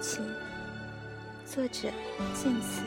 [0.00, 0.24] 亲》，
[1.44, 1.88] 作者
[2.34, 2.82] 晋慈。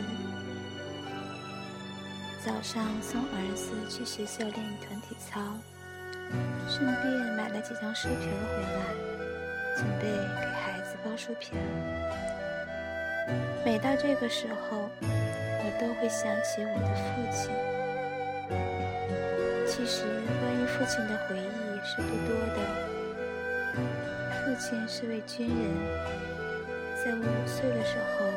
[2.43, 5.41] 早上送儿子去学校练团体操，
[6.67, 7.05] 顺便
[7.35, 8.81] 买了几张书皮回来，
[9.77, 11.51] 准备给孩子包书皮。
[13.65, 17.51] 每到这个时候，我都会想起我的父亲。
[19.67, 20.03] 其实，
[20.39, 21.41] 关于父亲的回忆
[21.85, 22.57] 是不多的。
[24.43, 25.55] 父亲是位军人，
[27.03, 28.29] 在我五岁的时候，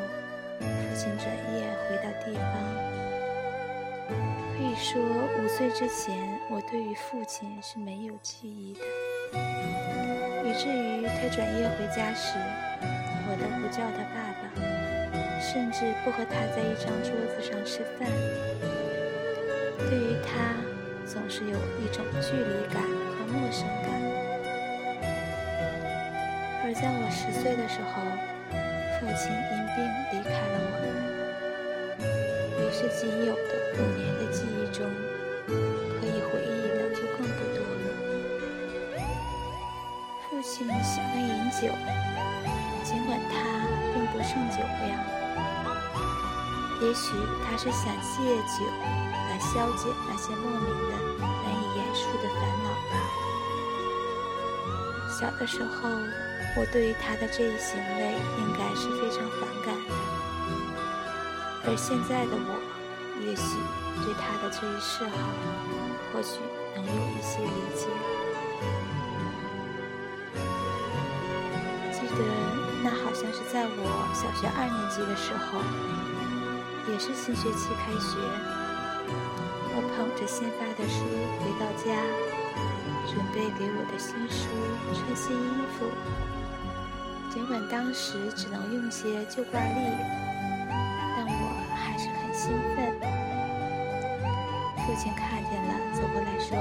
[0.59, 0.65] 父
[0.95, 2.43] 亲转业回到地方。
[4.57, 4.99] 可以说，
[5.37, 6.17] 五岁之前，
[6.49, 8.79] 我对于父亲是没有记忆的，
[10.43, 12.39] 以至于他转业回家时，
[13.29, 14.49] 我都不叫他爸爸，
[15.39, 18.09] 甚至不和他在一张桌子上吃饭。
[19.77, 20.57] 对于他，
[21.05, 23.93] 总是有一种距离感和陌生感。
[26.63, 28.01] 而在我十岁的时候，
[28.99, 29.77] 父亲因病
[30.11, 32.03] 离开了我们，
[32.59, 33.53] 于是仅有的。
[33.77, 34.87] 五年的记忆中，
[35.45, 37.85] 可以回忆的就更不多了。
[40.23, 41.67] 父亲喜欢饮酒，
[42.85, 43.33] 尽管他
[43.93, 44.95] 并不胜酒量，
[46.81, 47.11] 也许
[47.43, 48.15] 他是想借
[48.47, 48.63] 酒
[49.29, 52.93] 来消解那些莫名的、难以言述的烦恼吧。
[55.19, 55.89] 小的时候，
[56.57, 59.93] 我对于他的这一行为应该是非常反感的，
[61.67, 62.59] 而现在的我。
[63.25, 63.57] 也许
[64.03, 65.15] 对他的这一嗜好，
[66.11, 66.39] 或许
[66.75, 67.87] 能有一些理解。
[71.91, 72.19] 记得
[72.83, 73.79] 那好像是在我
[74.13, 75.63] 小学二年级的时候，
[76.91, 78.19] 也是新学期开学，
[79.73, 81.07] 我捧着新发的书
[81.39, 81.95] 回到家，
[83.07, 84.51] 准备给我的新书
[84.93, 85.87] 穿新衣服。
[87.35, 89.75] 尽管当时只能用些旧挂历，
[90.71, 92.95] 但我还是很兴奋。
[94.87, 96.55] 父亲看见了，走过来说：“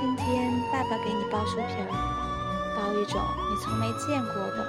[0.00, 1.92] 今天爸爸给你包书皮儿，
[2.74, 4.64] 包一种你从没见过的。”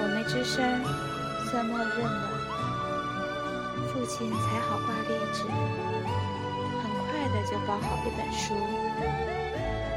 [0.00, 0.64] 我没吱声，
[1.50, 2.32] 算默认了。
[3.92, 5.44] 父亲裁好挂历纸，
[6.80, 8.56] 很快的就包好一本书。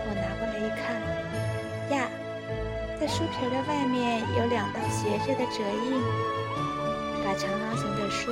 [0.04, 1.00] 我拿过来一看，
[1.96, 2.04] 呀，
[3.00, 6.02] 在书皮的外面有两道斜着的折印，
[7.24, 8.32] 把长方形的书。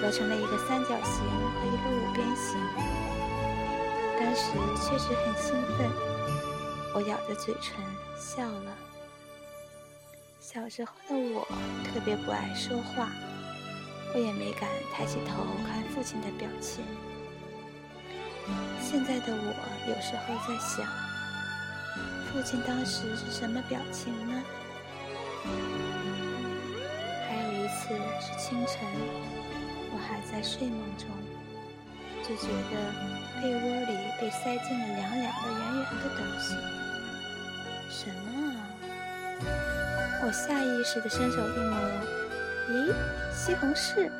[0.00, 2.56] 合成了一个三角形和一个五边形。
[4.16, 5.90] 当时确实很兴奋，
[6.94, 7.84] 我咬着嘴唇
[8.16, 8.72] 笑了。
[10.38, 11.44] 小时候的我
[11.84, 13.08] 特别不爱说话，
[14.14, 16.84] 我也没敢抬起头看父亲的表情。
[18.80, 19.52] 现在的我
[19.88, 20.86] 有时候在想，
[22.32, 24.42] 父亲当时是什么表情呢？
[27.26, 27.88] 还有一次
[28.20, 28.78] 是清晨。
[29.90, 31.08] 我还在睡梦中，
[32.22, 32.76] 就觉得
[33.40, 36.54] 被窝里被塞进了凉凉的、圆圆的东西。
[37.90, 38.60] 什么啊？
[40.22, 41.78] 我下意识地伸手一摸，
[42.68, 42.94] 咦，
[43.32, 44.10] 西红柿！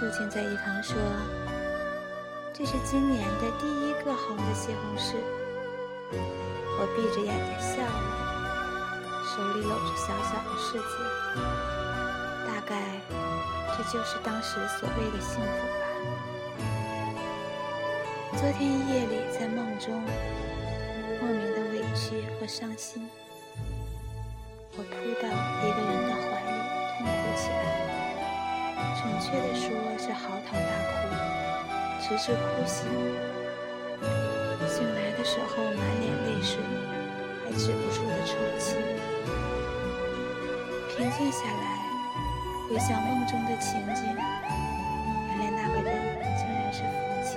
[0.00, 0.96] 父亲在一旁说
[2.54, 5.16] ：“这是今年的第一个红的西红柿。”
[6.12, 7.90] 我闭着眼睛笑了，
[9.24, 10.94] 手里搂着小小的世界，
[12.46, 12.70] 大概。
[13.72, 15.46] 这就是当时所谓的幸福
[15.80, 15.82] 吧。
[18.36, 20.02] 昨天夜里在梦中，
[21.18, 23.08] 莫名的委屈和伤心，
[24.76, 24.84] 我扑
[25.22, 25.24] 到
[25.62, 26.50] 一个人的怀里
[26.98, 27.10] 痛哭
[27.40, 27.58] 起来，
[29.00, 29.64] 准确的说
[29.98, 30.92] 是嚎啕大哭，
[32.02, 32.78] 直至哭醒。
[35.30, 36.58] 时候满脸泪水，
[37.44, 38.74] 还止不住的抽泣。
[40.88, 41.78] 平静下来。
[42.68, 44.02] 回想梦中的情景，
[45.38, 45.90] 原来那个人
[46.36, 47.30] 竟然是父亲。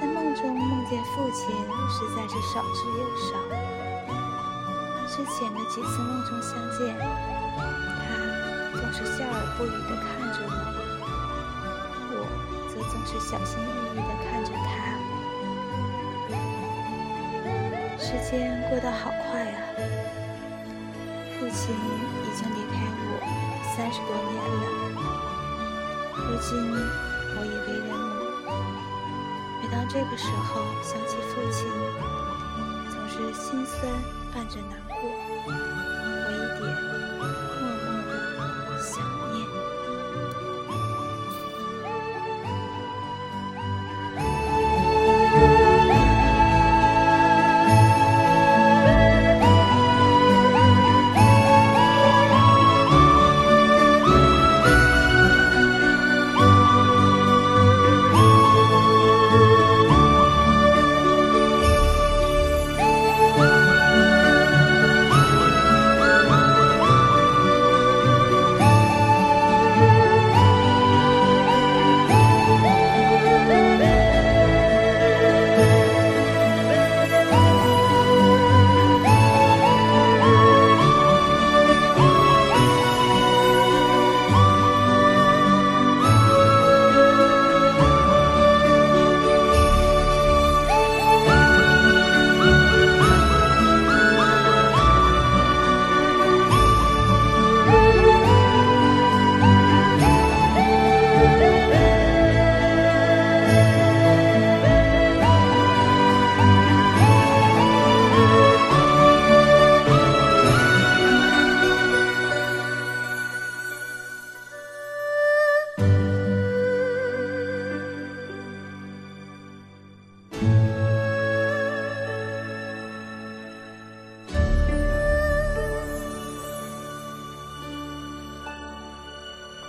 [0.00, 1.54] 在梦中梦见父亲
[1.88, 3.30] 实在是少之又少。
[5.06, 6.98] 之前的几次梦中相见，
[7.58, 10.38] 他总是笑而不语地看着
[12.10, 12.26] 我，我
[12.68, 13.62] 则总是小心翼
[13.92, 14.97] 翼地看着他。
[18.08, 19.60] 时间过得好快啊，
[21.38, 23.20] 父亲已经离开我。
[23.76, 24.64] 三十多年了，
[26.16, 26.48] 如今
[27.36, 28.16] 我已为人母。
[29.60, 31.68] 每当这个时候想起父亲，
[32.90, 33.76] 总是心酸
[34.32, 34.94] 伴着难过，
[35.44, 37.47] 我一点。